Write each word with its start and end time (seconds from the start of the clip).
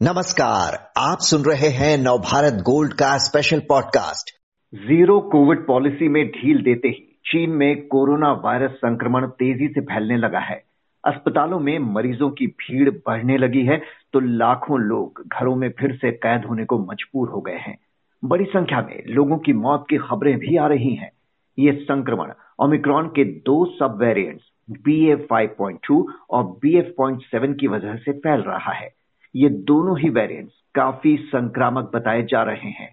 नमस्कार, 0.00 0.74
आप 0.98 1.18
सुन 1.20 1.42
रहे 1.42 1.68
हैं 1.68 1.96
नवभारत 1.98 2.60
गोल्ड 2.62 2.92
का 2.92 3.06
special 3.18 3.60
podcast 3.68 4.30
zero 4.72 5.18
Covid 5.20 5.66
policy 5.66 6.08
में 6.08 6.20
ढील 6.26 6.62
देते 6.62 6.88
ही 6.88 7.00
चीन 7.26 7.50
में 7.50 7.86
कोरोना 7.86 8.30
वायरस 8.44 8.76
संक्रमण 8.76 9.26
तेज़ी 9.40 9.68
से 9.68 9.80
फैलने 9.80 10.16
लगा 10.16 10.38
है। 10.40 10.56
अस्पतालों 11.04 11.58
में 11.60 11.78
मरीजों 11.94 12.28
की 12.30 12.46
भीड़ 12.46 12.90
बढ़ने 12.90 13.36
लगी 13.36 13.64
है 13.66 13.80
तो 14.12 14.20
लाखों 14.20 14.78
लोग 14.80 15.22
घरों 15.26 15.54
में 15.56 15.68
फिर 15.70 15.94
से 15.96 16.10
कैद 16.16 16.44
होने 16.44 16.64
को 16.64 16.78
मजबूर 16.78 17.28
हो 17.28 17.40
गए 17.40 17.58
हैं। 17.58 17.76
बड़ी 18.22 18.44
संख्या 18.44 18.80
में 18.80 19.02
लोगों 19.08 19.38
की 19.38 19.52
मौत 19.52 19.86
की 19.90 19.96
खबरें 19.98 20.36
भी 20.38 20.56
आ 20.56 20.66
रही 20.66 20.94
हैं। 20.94 21.10
ये 21.58 21.72
संक्रमण 21.82 22.32
ओमिक्रॉन 22.58 23.08
के 23.08 23.24
दो 23.24 23.64
subvariants 24.02 24.44
B 24.70 25.14
five 25.24 25.54
point 25.58 25.80
two 25.88 26.00
और 26.30 26.44
बी 26.62 26.76
एफ़ 26.78 26.94
पॉइंट 26.98 27.22
सेवन 27.24 27.54
की 27.54 27.68
वजह 27.68 27.96
से 27.96 28.12
फैल 28.12 28.40
रहा 28.40 28.72
है। 28.72 28.97
ये 29.38 29.48
दोनों 29.48 29.98
ही 29.98 30.08
वेरिएंट्स 30.10 30.52
काफ़ी 30.74 31.16
संक्रामक 31.26 31.90
बताए 31.94 32.22
जा 32.22 32.42
रहे 32.42 32.70
हैं। 32.70 32.88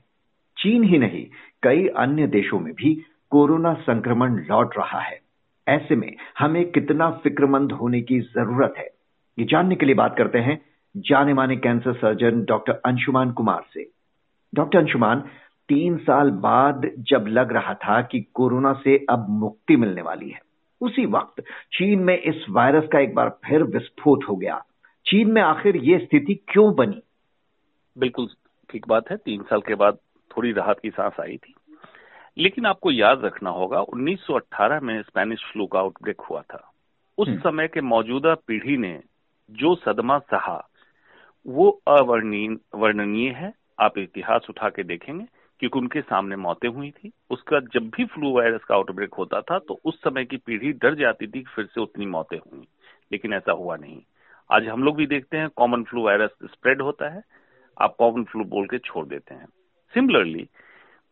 चीन 0.57 0.83
ही 0.83 0.97
नहीं, 0.97 1.25
कई 1.63 1.87
अन्य 1.97 2.27
देशों 2.27 2.59
में 2.59 2.73
भी 2.73 2.93
कोरोना 3.31 3.73
संक्रमण 3.73 4.35
लौट 4.45 4.77
रहा 4.77 4.99
है। 4.99 5.19
ऐसे 5.67 5.95
में 5.95 6.11
हमें 6.39 6.65
कितना 6.71 7.09
फिक्रमंद 7.23 7.71
होने 7.71 8.01
की 8.01 8.19
ज़रूरत 8.19 8.73
है, 8.77 8.89
ये 9.37 9.45
जानने 9.45 9.75
के 9.75 9.85
लिए 9.85 9.95
बात 9.95 10.15
करते 10.17 10.39
हैं 10.39 10.59
जाने 10.95 11.33
माने 11.33 11.55
cancer 11.55 11.93
surgeon 11.93 12.43
doctor 12.43 12.81
Anshuman 12.85 13.31
Kumar 13.31 13.63
से। 13.73 13.89
डॉक्टर 14.53 14.79
अंशुमान, 14.79 15.23
तीन 15.69 15.97
साल 15.97 16.29
बाद 16.29 16.89
जब 17.09 17.25
लग 17.27 17.51
रहा 17.51 17.73
था 17.73 18.01
कि 18.01 18.19
कोरोना 18.33 18.73
से 18.83 18.97
अब 19.09 19.25
मुक्ति 19.29 19.75
मिलने 19.75 20.01
वाली 20.01 20.29
है, 20.29 20.39
उसी 20.81 21.05
वक्त 21.05 21.41
चीन 21.73 21.99
में 21.99 22.17
इस 22.17 22.45
वायरस 22.49 22.87
का 22.91 22.99
एक 22.99 23.15
बार 23.15 23.29
फिर 23.45 23.63
विस्फोट 23.63 24.23
हो 24.29 24.35
गया। 24.35 24.63
चीन 25.07 25.31
में 25.31 25.41
आखिर 25.41 25.75
ये 25.75 25.97
स्थिति 25.99 26.33
क्यों 26.35 26.75
बनी? 26.75 27.03
बिल्कुल 27.97 28.29
ठीक 28.69 28.87
बात 28.87 29.11
है। 29.11 29.17
तीन 29.17 29.43
साल 29.43 29.61
के 29.61 29.75
बाद 29.75 29.97
थोड़ी 30.37 30.51
राहत 30.51 30.79
की 30.79 30.89
सांस 30.89 31.13
आई 31.21 31.37
थी। 31.37 31.55
लेकिन 32.37 32.65
आपको 32.65 32.91
याद 32.91 33.25
रखना 33.25 33.49
होगा 33.49 33.79
1918 33.81 34.79
में 34.79 35.01
स्पेनिश 35.01 35.43
फ्लू 35.43 35.65
का 35.65 35.79
आउटब्रेक 35.79 36.21
हुआ 36.21 36.41
था। 36.41 36.71
उस 37.17 37.27
हम्म। 37.27 37.39
समय 37.39 37.67
के 37.67 37.81
मौजूदा 37.81 38.35
पीढ़ी 38.47 38.77
ने 38.77 39.01
जो 39.51 39.75
सदमा 39.75 40.19
सहा 40.19 40.69
वो 41.47 41.81
अवर्णनीय 41.87 43.29
है। 43.29 43.53
आप 43.79 43.97
इतिहास 43.97 44.47
उठा 44.49 44.69
के 44.69 44.83
देखेंगे 44.83 45.25
क्योंकि 45.59 45.79
उनके 45.79 46.01
सामने 46.01 46.35
मौतें 46.35 46.69
हुई 46.69 46.91
थी। 46.91 47.11
उसका 47.29 47.59
जब 47.59 47.89
भी 47.89 48.05
फ्लू 48.05 48.31
वायरस 48.31 48.63
का 48.63 48.75
आउटब्रेक 48.75 49.13
होता 49.13 49.41
था 49.41 49.59
तो 49.59 49.79
उस 49.85 50.01
समय 50.01 50.25
की 50.25 50.37
पीढ़ी 50.37 50.71
डर 50.71 50.95
जाती 50.95 51.27
थी 51.27 51.39
कि 51.39 51.53
फिर 51.55 51.65
से 51.65 51.81
उतनी 51.81 52.05
मौतें 52.05 52.37
हुई 52.37 52.67
लेकिन 53.11 53.33
ऐसा 53.33 53.51
हुआ 53.51 53.75
नहीं। 53.75 54.01
आज 54.49 54.67
हम 54.67 54.83
लोग 54.83 54.95
भी 54.95 55.05
देखते 55.07 55.37
हैं 55.37 55.47
कॉमन 55.57 55.83
फ्लू 55.83 56.03
वायरस 56.03 56.31
स्प्रेड 56.45 56.81
होता 56.81 57.07
है। 57.09 57.21
आप 57.77 57.95
कॉमन 57.99 58.23
फ्लू 58.23 58.43
बोल 58.45 58.65
के 58.67 58.77
छोड़ 58.79 59.05
देते 59.05 59.35
हैं। 59.35 59.47
सिमिलरली 59.93 60.47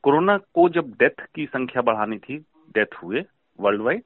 कोरोना 0.04 0.38
को 0.38 0.68
जब 0.70 0.92
डेथ 1.00 1.26
की 1.36 1.46
संख्या 1.46 1.82
बढ़ानी 1.82 2.18
थी 2.18 2.38
डेथ 2.76 2.96
हुए 3.04 3.24
वर्ल्ड 3.60 3.82
वाइड 3.82 4.04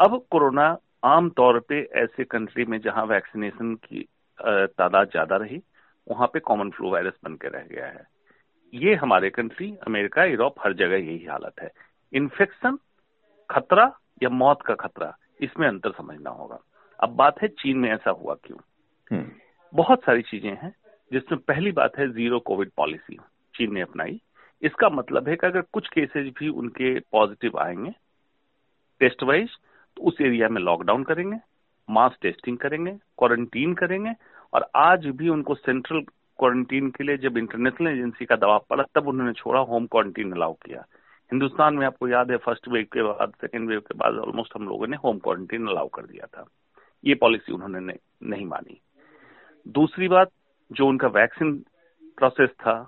अब 0.00 0.20
कोरोना 0.30 0.66
आम 1.04 1.30
तौर 1.30 1.58
पे 1.60 1.80
ऐसे 1.94 2.24
कंट्री 2.26 2.64
में 2.64 2.78
जहाँ 2.80 3.04
वैक्सीनेशन 3.06 3.74
की 3.76 4.06
तादाद 4.38 5.10
ज़्यादा 5.10 5.36
रही, 5.36 5.60
वहाँ 6.06 6.26
पे 6.26 6.40
कॉमन 6.40 6.70
फ्लू 6.70 6.90
वायरस 6.90 7.18
बन 7.24 7.34
के 7.34 7.48
रह 7.48 7.66
गया 7.66 7.86
है। 7.86 8.04
ये 8.72 8.94
हमारे 8.94 9.30
कंट्री 9.30 9.70
अमेरिका, 9.86 10.24
यूरोप, 10.24 10.54
हर 10.60 10.72
जगह 10.74 10.96
यही 10.96 11.24
हालत 11.26 11.60
है। 11.62 11.70
इन्फेक्शन 12.12 12.78
खतरा 13.50 13.90
या 14.22 14.28
मौत 14.30 14.62
का 14.62 14.74
खतरा, 14.76 15.12
इसमें 15.40 15.68
अंतर 15.68 15.92
समझना 15.92 16.30
होगा। 16.32 16.58
अब 17.00 17.08
बात 17.08 17.42
है 17.42 17.48
चीन 17.48 17.78
में 17.78 17.90
ऐसा 17.90 18.10
हुआ 18.10 18.34
क्यों? 18.34 18.58
हम्म। 19.10 19.30
बहुत 19.74 20.00
सारी 20.00 20.22
चीज़ें 20.22 20.50
हैं 20.50 20.74
जिसमें 21.12 21.40
पहली 21.40 21.72
बात 21.72 21.98
है 21.98 22.08
ज़ीरो 22.12 22.38
कोविड 22.38 22.70
पॉलिसी 22.76 23.18
चीन 23.54 23.74
ने 23.74 23.80
अपनाई। 23.80 24.20
इसका 24.62 24.88
मतलब 24.88 25.28
है 25.28 25.36
कि 25.36 25.46
अगर 25.46 25.60
कुछ 25.60 25.88
केसेज 25.88 26.32
भी 26.38 26.48
उनके 26.48 27.00
पॉजिटिव 27.00 27.58
आएँगे 27.58 27.90
टेस्ट 29.00 29.22
वाइज 29.22 29.50
तो 29.96 30.02
उस 30.02 30.20
एरिया 30.20 30.48
में 30.48 30.60
लॉकडाउन 30.62 31.04
करेंगे 31.04 31.36
मास 31.90 32.16
टेस्टिंग 32.22 32.58
करेंगे 32.58 32.90
क्वारंटीन 32.90 33.74
करेंगे 33.74 34.12
और 34.52 34.70
आज 34.76 35.06
भी 35.06 35.28
उनको 35.28 35.54
सेंट्रल 35.54 36.00
क्वारंटीन 36.38 36.90
के 36.90 37.04
लिए 37.04 37.16
जब 37.16 37.38
इंटरनेशनल 37.38 37.88
एजेंसी 37.88 38.24
का 38.24 38.36
दबाव 38.36 38.66
पड़ा 38.70 38.84
तब 38.94 39.08
उन्होंने 39.08 39.32
छोड़ा 39.32 39.60
होम 39.60 39.86
क्वारंटीन 39.86 40.32
अलाउ 40.32 40.52
किया। 40.52 40.80
हिंदुस्तान 41.32 41.74
में 41.74 41.86
आपको 41.86 42.08
याद 42.08 42.30
है 42.30 42.36
फ़र्स्ट 42.36 42.68
वेव 42.68 42.84
के 42.84 43.02
बाद 43.02 43.32
सेकेंड 43.40 43.68
वेव 43.68 43.80
के 43.80 43.94
बाद 43.94 44.14
ऑलमोस्ट 44.14 44.52
हम 44.56 44.68
लोगों 44.68 44.86
ने 44.86 44.96
होम 44.96 45.18
क्वारंटीन 45.18 45.66
अलाउ 45.66 45.88
कर 45.88 46.02
दिया 46.02 46.26
था। 46.26 46.46
ये 47.06 47.14
पॉलिसी 47.16 47.52
उन्होंने 47.52 47.80
नहीं 48.24 48.46
मानी। 48.46 48.80
दूसरी 49.66 50.08
बात, 50.08 50.30
जो 50.70 50.86
उनका 50.88 51.08
वैक्सीन 51.10 51.52
प्रोसेस 52.18 52.50
था 52.50 52.82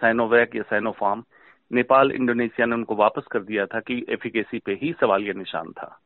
साइनोवैक 0.00 0.56
या 0.56 0.62
साइनोफार्म 0.62 1.22
नेपाल, 1.70 2.10
इंडोनेशिया 2.12 2.66
ने 2.66 2.74
उनको 2.74 2.94
वापस 2.96 3.26
कर 3.32 3.42
दिया 3.42 3.66
था 3.66 3.80
कि 3.80 4.04
एफिकेसी 4.10 4.58
पे 4.58 4.72
ही 4.82 4.92
सवाल 5.00 5.22
यह 5.22 5.34
निशान 5.34 5.70
था। 5.72 5.98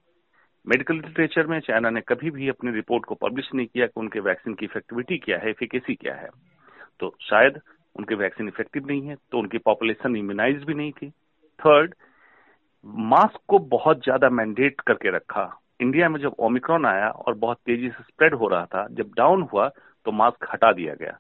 मेडिकल 0.67 0.95
लिटरेचर 0.97 1.47
में 1.47 1.59
चाइना 1.61 1.91
ने 1.91 2.01
कभी 2.01 2.31
भी 2.31 2.49
अपनी 2.49 2.71
रिपोर्ट 2.73 3.05
को 3.05 3.15
पब्लिश 3.17 3.49
नहीं 3.55 3.67
किया 3.67 3.87
कि 3.87 4.01
उनके 4.01 4.21
वैक्सीन 4.21 4.55
की 4.55 4.65
इफेक्टिविटी 4.67 5.19
क्या 5.19 5.39
है 5.39 5.51
एफिकेसी 5.51 5.95
क्या 5.95 6.15
है। 6.15 6.29
तो 7.01 7.15
शायद 7.21 7.61
उनके 7.97 8.15
वैक्सीन 8.15 8.49
इफ़ेक्टिव 8.49 8.87
नहीं 8.87 9.09
है 9.09 9.17
तो 9.33 9.39
उनकी 9.39 9.59
पॉपुलेशन 9.61 10.17
इम्यूनाइज 10.17 10.65
भी 10.65 10.75
नहीं 10.75 10.93
थी। 10.93 11.09
थर्ड 11.61 11.95
मास्क 13.07 13.41
को 13.49 13.59
बहुत 13.69 14.03
ज़्यादा 14.05 14.31
मैंडेट 14.31 14.81
करके 14.81 15.11
रखा। 15.11 15.45
इंडिया 15.81 16.09
में 16.09 16.19
जब 16.21 16.35
ओमिक्रॉन 16.39 16.87
आया 16.87 17.09
और 17.09 17.35
बहुत 17.35 17.59
तेज़ी 17.67 17.89
से 17.89 18.03
स्प्रेड 18.03 18.35
हो 18.35 18.49
रहा 18.49 18.65
था, 18.65 18.87
जब 18.91 19.11
डाउन 19.17 19.43
हुआ 19.43 19.69
तो 20.07 20.13
मास्क 20.13 20.49
हटा 20.53 20.73
दिया 20.73 20.95
गया, 20.95 21.19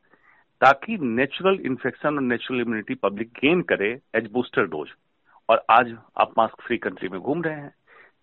ताकि 0.60 0.96
नेचुरल 0.98 1.58
इन्फेक्शन 1.66 2.14
और 2.14 2.22
नेचुरल 2.22 2.60
इम्यूनिटी 2.60 2.94
पब्लिक 2.94 3.28
गेन 3.40 3.62
करे 3.62 3.90
एज 4.14 4.30
बूस्टर 4.32 4.66
डोज। 4.66 4.88
और 5.48 5.64
आज 5.70 5.94
आप 6.16 6.32
मास्क 6.38 6.62
फ्री 6.62 6.76
कंट्री 6.78 7.08
में 7.08 7.20
घूम 7.20 7.42
रहे 7.42 7.54
हैं। 7.54 7.72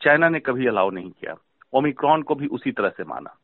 चाइना 0.02 0.30
ने 0.30 0.40
कभी 0.40 0.68
अलाउ 0.68 0.90
नहीं 0.90 1.10
किया। 1.12 1.36
ओमिक्रॉन 1.74 2.22
को 2.22 2.36
भी 2.36 2.48
उसी 2.48 2.72
तरह 2.72 2.90
से 2.90 3.04
माना। 3.04 3.36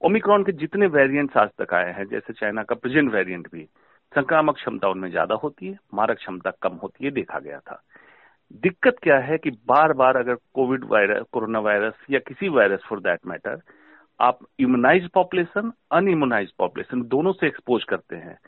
ओमिक्रॉन 0.00 0.44
के 0.44 0.52
जितने 0.52 0.86
वेरिएंट्स 0.86 1.36
आज 1.36 1.48
तक 1.58 1.74
आए 1.74 1.92
हैं, 1.92 2.04
जैसे 2.04 2.32
चाइना 2.32 2.62
का 2.62 2.74
प्रेजेंट 2.74 3.12
वेरिएंट 3.12 3.48
भी, 3.52 3.68
संक्रामक 4.12 4.54
क्षमता 4.54 4.88
उनमें 4.88 5.10
ज़्यादा 5.10 5.34
होती 5.34 5.66
है, 5.66 5.78
मारक 5.94 6.16
क्षमता 6.16 6.50
कम 6.62 6.74
होती 6.82 7.04
है, 7.04 7.10
देखा 7.10 7.38
गया 7.38 7.58
था। 7.58 7.82
दिक्कत 8.50 8.96
क्या 9.02 9.18
है 9.18 9.38
कि 9.38 9.50
बार 9.66 9.92
बार 9.92 10.16
अगर 10.16 10.34
कोविड 10.54 10.84
वायरस, 10.84 11.24
कोरोना 11.32 11.58
वायरस 11.60 11.94
या 12.10 12.18
किसी 12.18 12.48
वायरस 12.48 12.82
फॉर 12.88 13.00
दैट 13.00 13.26
मैटर 13.26 13.60
आप 14.20 14.38
इम्यूनाइज 14.60 15.08
पॉपुलेशन 15.14 15.72
अनइम्यूनाइज 15.92 16.52
पॉपुलेशन 16.58 17.02
दोनों 17.08 17.32
से 17.32 17.46
एक्सपोज 17.46 17.84
करते 17.84 18.16
हैं 18.16 18.38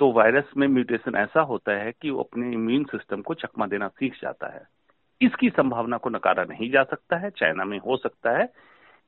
तो 0.00 0.10
वायरस 0.12 0.50
में 0.56 0.66
म्यूटेशन 0.68 1.14
ऐसा 1.16 1.40
होता 1.42 1.72
है 1.74 1.92
कि 1.92 2.10
वो 2.10 2.22
अपने 2.22 2.52
इम्यून 2.52 2.84
सिस्टम 2.84 3.22
को 3.22 3.34
चकमा 3.34 3.66
देना 3.66 3.88
सीख 3.88 4.14
जाता 4.22 4.52
है। 4.54 4.62
इसकी 5.20 5.48
संभावना 5.50 5.96
को 5.96 6.10
नकारा 6.10 6.44
नहीं 6.44 6.70
जा 6.70 6.82
सकता 6.84 7.16
है। 7.16 7.30
चाइना 7.30 7.64
में 7.64 7.78
हो 7.78 7.96
सकता 7.96 8.36
है 8.38 8.46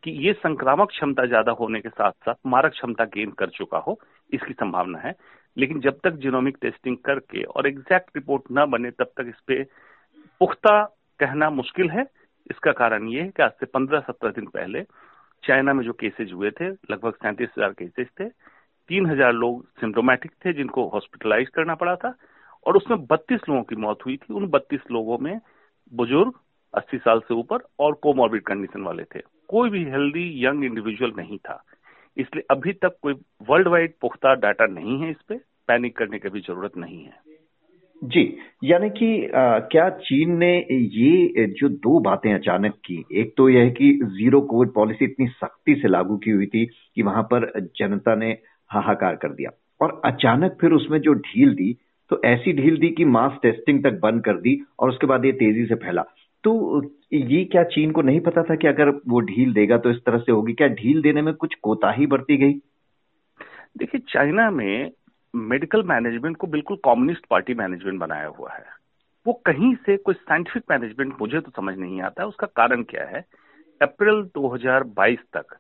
कि 0.02 0.10
ये 0.26 0.32
संक्रामक 0.34 0.88
क्षमता 0.88 1.26
ज़्यादा 1.26 1.52
होने 1.52 1.80
के 1.80 1.88
साथ 1.88 2.12
साथ 2.24 2.34
मारक 2.46 2.72
क्षमता 2.72 3.04
गेन 3.06 3.30
कर 3.30 3.48
चुका 3.48 3.78
हो, 3.78 3.98
इसकी 4.30 4.52
संभावना 4.54 4.98
है। 4.98 5.14
लेकिन 5.56 5.80
जब 5.80 5.98
तक 6.04 6.16
जीनोमिक 6.16 6.56
टेस्टिंग 6.62 6.96
करके 7.04 7.42
और 7.44 7.66
एग्जैक्ट 7.66 8.16
रिपोर्ट 8.16 8.42
न 8.52 8.66
बने, 8.70 8.90
तब 8.90 9.10
तक 9.16 9.28
इस 9.28 9.40
पे 9.46 9.62
पुख्ता 10.40 10.82
कहना 11.20 11.50
मुश्किल 11.52 11.90
है। 11.90 12.02
इसका 12.50 12.72
कारण 12.74 13.08
ये 13.08 13.22
है 13.22 13.28
कि 13.28 13.42
आज 13.42 13.50
से 13.50 13.66
पंद्रह 13.68 14.00
सत्रह 14.00 14.30
दिन 14.32 14.46
पहले 14.48 14.82
चाइना 15.44 15.72
में 15.72 15.84
जो 15.84 15.92
केसेज 15.94 16.32
हुए 16.32 16.50
थे, 16.50 16.68
लगभग 16.68 17.14
सैंतीस 17.14 17.48
हज़ार 17.48 17.72
केसेज 17.72 18.06
थे। 18.20 18.28
तीन 18.90 19.06
हज़ार 19.06 19.32
लोग 19.32 19.64
सिम्टोमेटिक 19.80 20.32
थे 20.44 20.52
जिनको 20.52 20.86
हॉस्पिटलाइज 20.88 21.48
करना 21.54 21.74
पड़ा 21.74 21.94
था 21.96 22.14
और 22.66 22.76
उसमें 22.76 23.04
बत्तीस 23.06 23.40
लोगों 23.48 23.62
की 23.62 23.76
मौत 23.76 24.04
हुई 24.06 24.16
थी। 24.16 24.34
उन 24.34 24.46
बत्तीस 24.50 24.90
लोगों 24.92 25.18
में 25.18 25.38
बुज़ुर्ग 25.92 26.32
अस्सी 26.74 26.98
साल 26.98 27.20
से 27.20 27.34
ऊपर 27.34 27.66
और 27.80 27.94
कोमॉर्बिड 28.02 28.42
कंडीशन 28.42 28.82
वाले 28.82 29.04
थे। 29.04 29.20
कोई 29.48 29.70
भी 29.70 29.84
हेल्दी 29.84 30.24
यंग 30.44 30.64
इंडिविजुअल 30.64 31.12
नहीं 31.16 31.38
था। 31.38 31.62
इसलिए 32.16 32.44
अभी 32.50 32.72
तक 32.74 32.96
कोई 33.02 33.14
वर्ल्ड 33.48 33.68
वाइड 33.68 33.92
पुख्ता 34.00 34.34
डाटा 34.36 34.66
नहीं 34.68 35.00
है 35.00 35.10
इस 35.10 35.22
पे। 35.28 35.36
पैनिक 35.68 35.96
करने 35.96 36.18
की 36.18 36.28
भी 36.28 36.40
ज़रूरत 36.40 36.76
नहीं 36.76 37.04
है। 37.04 37.27
जी, 38.02 38.22
यानी 38.64 38.88
कि 38.90 39.08
क्या 39.70 39.88
चीन 39.90 40.36
ने 40.38 40.50
ये, 40.56 41.46
जो 41.50 41.68
दो 41.68 41.98
बातें 42.00 42.32
अचानक 42.34 42.74
की, 42.84 43.04
एक 43.12 43.32
तो 43.36 43.48
यह 43.48 43.62
है 43.62 43.70
कि 43.70 43.92
ज़ीरो 44.04 44.40
कोविड 44.40 44.70
पॉलिसी 44.74 45.04
इतनी 45.04 45.26
सख्ती 45.28 45.74
से 45.74 45.88
लागू 45.88 46.16
की 46.16 46.30
हुई 46.30 46.46
थी 46.46 46.64
कि 46.66 47.02
वहाँ 47.02 47.22
पर 47.22 47.50
जनता 47.76 48.14
ने 48.14 48.30
हाहाकार 48.70 49.16
कर 49.16 49.32
दिया 49.32 49.50
और 49.80 50.00
अचानक 50.04 50.56
फिर 50.60 50.72
उसमें 50.72 50.98
जो 51.00 51.12
ढील 51.14 51.54
दी 51.54 51.76
तो 52.10 52.20
ऐसी 52.24 52.52
ढील 52.52 52.76
दी 52.78 52.88
कि 52.88 53.04
मास 53.04 53.38
टेस्टिंग 53.42 53.82
तक 53.84 53.98
बंद 54.02 54.24
कर 54.24 54.36
दी 54.40 54.56
और 54.78 54.88
उसके 54.88 55.06
बाद 55.06 55.24
ये 55.24 55.32
तेज़ी 55.32 55.64
से 55.66 55.74
फैला। 55.74 56.02
तो 56.44 56.82
ये 57.12 57.44
क्या 57.44 57.62
चीन 57.64 57.90
को 57.90 58.02
नहीं 58.02 58.20
पता 58.20 58.42
था 58.42 58.54
कि 58.54 58.66
अगर 58.66 58.90
वो 59.08 59.20
ढील 59.20 59.52
देगा 59.54 59.78
तो 59.78 59.90
इस 59.90 59.96
तरह 60.06 60.18
से 60.18 60.32
होगी? 60.32 60.52
क्या 60.52 60.68
ढील 60.68 61.02
देने 61.02 61.22
में 61.22 61.32
कुछ 61.34 61.54
कोताही 61.62 62.06
बरती 62.06 62.36
गई? 62.36 62.52
देखिए, 63.78 64.00
चाइना 64.08 64.50
में 64.50 64.90
मेडिकल 65.36 65.82
मैनेजमेंट 65.82 66.36
को 66.36 66.46
बिल्कुल 66.46 66.76
कम्युनिस्ट 66.76 67.26
पार्टी 67.26 67.54
मैनेजमेंट 67.54 68.00
बनाया 68.00 68.26
हुआ 68.26 68.52
है। 68.52 68.64
वो 69.26 69.32
कहीं 69.32 69.74
से 69.74 69.96
कोई 69.96 70.14
साइंटिफिक 70.14 70.62
मैनेजमेंट 70.70 71.20
मुझे 71.20 71.40
तो 71.40 71.50
समझ 71.50 71.78
नहीं 71.78 72.02
आता। 72.02 72.24
उसका 72.24 72.46
कारण 72.46 72.82
क्या 72.82 73.04
है? 73.04 73.24
अप्रैल 73.82 74.30
2022 74.34 75.18
तक 75.36 75.58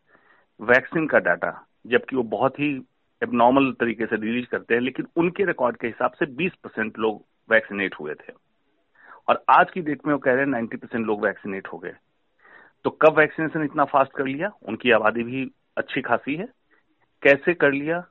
वैक्सीन 0.60 1.06
का 1.06 1.18
डाटा, 1.18 1.66
जबकि 1.86 2.16
वो 2.16 2.22
बहुत 2.22 2.60
ही 2.60 2.82
एबनॉर्मल 3.22 3.72
तरीके 3.72 4.06
से 4.06 4.16
रिलीज़ 4.16 4.46
करते 4.46 4.74
हैं, 4.74 4.80
लेकिन 4.80 5.06
उनके 5.16 5.44
रिकॉर्ड 5.44 5.76
के 5.76 5.86
हिसाब 5.86 6.10
से 6.10 6.26
20 6.26 6.54
परसेंट 6.54 6.98
लोग 6.98 7.24
वैक्सीनेट 7.50 7.94
हुए 7.94 8.14
थे। 8.14 8.32
और 9.28 9.44
आज 9.50 9.70
की 9.70 9.80
डेट 9.80 10.06
में 10.06 10.14
वो 10.14 10.18
कह 10.18 10.30
रहे 10.30 10.40
हैं 10.40 10.46
90 10.46 10.76
परसेंट 10.76 11.06
लोग 11.06 11.24
वैक्सीनेट 11.24 11.68
हो 11.68 11.78
गए। 11.78 11.94
तो 12.84 12.90
कब 12.90 13.18
वैक्सीनेशन 13.18 13.62
इतना 13.62 13.84
फास्ट 13.84 14.12
कर 14.12 14.24
लिया? 14.24 14.50
उनकी 14.68 14.90
आबादी 14.90 15.22
भी 15.22 15.50
अच्छी 15.76 16.00
खासी 16.00 16.34
है। 16.34 16.48
कैसे 17.22 17.54
कर 17.54 17.72
लिया? 17.72 18.04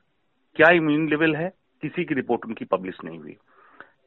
क्या 0.58 0.68
इम्यून 0.70 1.08
लेवल 1.08 1.36
है, 1.36 1.48
किसी 1.82 2.04
की 2.04 2.14
रिपोर्ट 2.14 2.46
उनकी 2.46 2.64
पब्लिश 2.64 2.94
नहीं 3.04 3.18
हुई। 3.18 3.36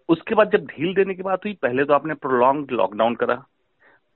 उसके 0.10 0.36
बाद 0.36 0.52
जब 0.52 0.66
ढील 0.66 0.94
देने 0.94 1.14
की 1.14 1.24
बात 1.24 1.46
हुई, 1.46 1.54
पहले 1.54 1.84
तो 1.84 1.94
आपने 1.94 2.14
प्रोलॉन्ग 2.14 2.72
लॉकडाउन 2.72 3.16
करा। 3.16 3.44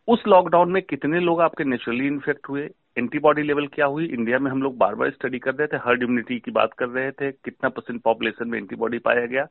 उस 0.07 0.23
लॉकडाउन 0.27 0.71
में 0.71 0.81
कितने 0.81 1.19
लोग 1.19 1.41
आपके 1.41 1.63
नेचुरली 1.63 2.07
इन्फेक्ट 2.07 2.49
हुए? 2.49 2.69
एंटीबॉडी 2.97 3.41
लेवल 3.41 3.67
क्या 3.67 3.85
हुई? 3.85 4.05
इंडिया 4.05 4.39
में 4.39 4.51
हम 4.51 4.63
लोग 4.63 4.77
बार 4.77 4.95
बार 4.95 5.09
स्टडी 5.09 5.39
कर 5.39 5.55
रहे 5.55 5.67
थे 5.67 5.77
हर्ड 5.77 6.03
इम्यूनिटी 6.03 6.39
की 6.39 6.51
बात 6.51 6.73
कर 6.73 6.89
रहे 6.89 7.11
थे, 7.11 7.31
कितना 7.31 7.69
परसेंट 7.69 8.01
पॉपुलेशन 8.01 8.49
में 8.49 8.57
एंटीबॉडी 8.59 8.99
पाया 8.99 9.25
गया, 9.25 9.45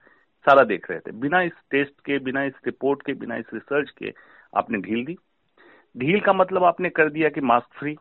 सारा 0.47 0.65
देख 0.65 0.91
रहे 0.91 0.99
थे। 0.99 1.13
बिना 1.13 1.41
इस 1.43 1.53
टेस्ट 1.71 1.95
के, 2.01 2.19
बिना 2.19 2.45
इस 2.45 2.53
रिपोर्ट 2.67 3.03
के, 3.03 3.13
बिना 3.15 3.37
इस 3.37 3.47
रिसर्च 3.55 3.91
के 3.91 4.13
आपने 4.57 4.79
ढील 4.79 5.05
दी। 5.05 5.17
ढील 5.97 6.21
का 6.21 6.33
मतलब 6.33 6.65
आपने 6.65 6.91
कर 6.91 7.11
दिया 7.11 7.29
कि 7.29 7.41
मास्क 7.41 7.79
फ्री 7.79 7.97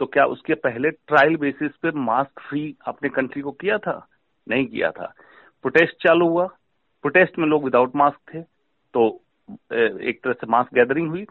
तो 0.00 0.06
क्या 0.06 0.24
उसके 0.24 0.54
पहले 0.54 0.90
ट्रायल 0.90 1.36
बेसिस 1.36 1.76
पे 1.76 1.90
मास्क 1.90 2.40
फ्री 2.40 2.76
अपने 2.86 3.08
कंट्री 3.08 3.42
को 3.42 3.52
किया 3.52 3.78
था? 3.78 4.06
नहीं 4.50 4.66
किया 4.66 4.90
था। 4.90 5.12
प्रोटेस्ट 5.64 6.02
चालू 6.02 6.28
हुआ। 6.28 6.46
प्रोटेस्ट 7.04 7.38
में 7.38 7.46
लोग 7.46 7.64
विदाउट 7.64 7.96
मास्क 7.96 8.18
थे 8.28 8.42
तो 8.94 9.08
एक 9.70 10.20
तरह 10.24 10.32
से 10.32 10.46
मास्क 10.46 10.74
गैदरिंग 10.74 11.08
हुई। 11.08 11.26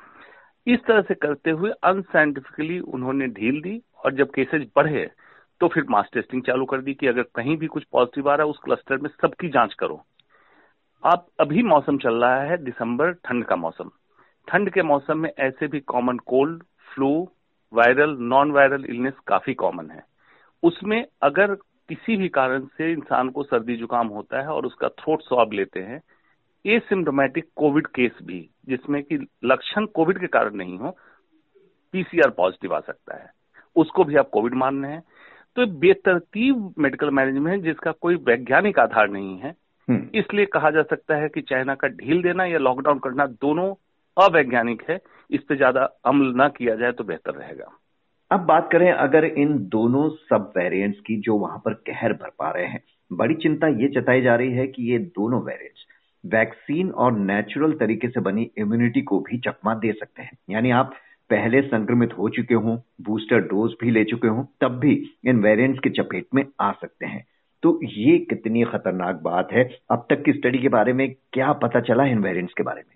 इस 0.67 0.79
तरह 0.87 1.01
से 1.01 1.13
करते 1.15 1.51
हुए 1.51 1.71
अनसाइंटिफिकली 1.83 2.79
उन्होंने 2.79 3.27
ढील 3.33 3.61
दी 3.61 3.81
और 4.05 4.13
जब 4.15 4.31
केसेज 4.31 4.69
बढ़े 4.75 5.09
तो 5.61 5.67
फिर 5.67 5.83
मास 5.89 6.09
टेस्टिंग 6.13 6.41
चालू 6.43 6.65
कर 6.65 6.81
दी 6.81 6.93
कि 6.93 7.07
अगर 7.07 7.23
कहीं 7.35 7.55
भी 7.57 7.67
कुछ 7.67 7.83
पॉजिटिव 7.83 8.29
आ 8.29 8.35
रहा 8.35 8.45
है, 8.45 8.49
उस 8.49 8.59
क्लस्टर 8.63 8.97
में 8.97 9.09
सबकी 9.11 9.49
जाँच 9.49 9.73
करो। 9.73 10.03
आप 11.03 11.25
अभी 11.39 11.63
मौसम 11.63 11.97
चल 11.97 12.23
रहा 12.23 12.41
है 12.41 12.57
दिसंबर, 12.57 13.11
ठंड 13.13 13.45
का 13.45 13.55
मौसम। 13.55 13.89
ठंड 14.47 14.69
के 14.69 14.81
मौसम 14.83 15.17
में 15.17 15.29
ऐसे 15.29 15.67
भी 15.67 15.79
common 15.85 16.17
cold 16.25 16.63
flu 16.87 17.09
viral 17.73 18.15
non 18.19 18.51
viral 18.51 18.85
illness 18.85 19.13
काफ़ी 19.27 19.53
कॉमन 19.53 19.89
है। 19.91 20.03
उसमें 20.63 21.03
अगर 21.21 21.55
किसी 21.89 22.17
भी 22.17 22.29
कारण 22.29 22.65
से 22.65 22.91
इंसान 22.91 23.29
को 23.29 23.43
सर्दी 23.43 23.75
जुकाम 23.75 24.07
होता 24.07 24.41
है 24.41 24.47
और 24.47 24.65
उसका 24.65 24.87
थ्रोट 24.89 25.21
स्वाब 25.21 25.53
लेते 25.53 25.79
हैं 25.79 26.01
एसिम्टोमेटिक 26.65 27.45
कोविड 27.55 27.87
केस 27.87 28.11
भी 28.23 28.49
जिसमें 28.69 29.03
कि 29.03 29.27
लक्षण 29.45 29.85
कोविड 29.85 30.19
के 30.19 30.27
कारण 30.27 30.55
नहीं 30.55 30.77
हो 30.77 30.97
पीसीआर 31.93 32.29
पॉजिटिव 32.29 32.75
आ 32.75 32.79
सकता 32.79 33.17
है। 33.17 33.31
उसको 33.75 34.03
भी 34.03 34.15
आप 34.15 34.29
कोविड 34.29 34.53
मान 34.53 34.83
रहे 34.83 34.93
हैं। 34.93 35.03
तो 35.55 35.65
बेतरतीब 35.65 36.73
मेडिकल 36.77 37.09
मैनेजमेंट 37.09 37.63
जिसका 37.63 37.91
कोई 37.91 38.15
वैज्ञानिक 38.15 38.79
आधार 38.79 39.09
नहीं 39.09 39.37
है। 39.37 39.55
हम्म। 39.89 40.09
इसलिए 40.15 40.45
कहा 40.45 40.69
जा 40.69 40.81
सकता 40.81 41.15
है 41.15 41.29
कि 41.29 41.41
चाइना 41.41 41.75
का 41.75 41.87
ढील 41.87 42.21
देना 42.21 42.45
या 42.45 42.57
लॉकडाउन 42.57 42.99
करना 42.99 43.25
दोनों 43.25 43.73
अवैज्ञानिक 44.17 44.83
है। 44.89 44.99
इस 45.31 45.41
पे 45.41 45.55
ज़्यादा 45.55 45.83
अमल 46.05 46.43
न 46.43 46.49
किया 46.49 46.75
जाए 46.75 46.91
तो 46.91 47.03
बेहतर 47.03 47.31
रहेगा। 47.31 47.77
अब 48.31 48.39
बात 48.39 48.69
करें 48.71 48.91
अगर 48.91 49.25
इन 49.25 49.57
दोनों 49.59 50.09
सब 50.09 50.53
वेरिएंट्स 50.57 50.99
की 50.99 51.15
जो 51.17 51.37
वहाँ 51.37 51.61
पर 51.65 51.73
कहर 51.73 52.13
भर 52.13 52.31
पा 52.39 52.51
रहे 52.51 52.65
हैं, 52.65 52.83
बड़ी 53.13 53.35
चिंता 53.35 53.67
ये 53.67 53.87
जताई 53.87 54.21
जा 54.21 54.35
रही 54.35 54.51
है 54.51 54.67
कि 54.67 54.91
ये 54.91 54.99
दोनों 54.99 55.41
वेरिएंट्स 55.41 55.85
वैक्सीन 56.25 56.91
और 56.91 57.17
नेचुरल 57.17 57.71
तरीके 57.71 58.07
से 58.07 58.19
बनी 58.19 58.51
इम्यूनिटी 58.57 59.01
को 59.01 59.19
भी 59.19 59.37
चकमा 59.37 59.75
दे 59.75 59.91
सकते 59.91 60.21
हैं। 60.21 60.37
यानी 60.49 60.71
आप 60.71 60.93
पहले 61.29 61.61
संक्रमित 61.61 62.17
हो 62.17 62.29
चुके 62.29 62.55
हों 62.55 62.77
बूस्टर 63.01 63.39
डोज 63.39 63.71
भी 63.81 63.91
ले 63.91 64.03
चुके 64.03 64.27
हों, 64.27 64.45
तब 64.61 64.67
भी 64.67 65.09
इन 65.25 65.39
वेरिएंट्स 65.39 65.79
की 65.79 65.89
चपेट 65.89 66.25
में 66.33 66.45
आ 66.59 66.71
सकते 66.71 67.05
हैं। 67.05 67.25
तो 67.63 67.79
ये 67.83 68.17
कितनी 68.17 68.63
खतरनाक 68.63 69.15
बात 69.15 69.51
है। 69.51 69.77
अब 69.91 70.07
तक 70.09 70.23
की 70.23 70.33
स्टडी 70.33 70.59
के 70.59 70.69
बारे 70.69 70.93
में 70.93 71.15
क्या 71.33 71.53
पता 71.53 71.79
चला 71.79 72.05
इन 72.05 72.19
वेरिएंट्स 72.19 72.53
के 72.53 72.63
बारे 72.63 72.83
में? 72.87 72.95